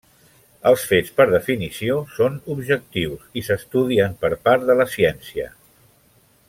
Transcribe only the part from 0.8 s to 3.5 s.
fets per definició són objectius i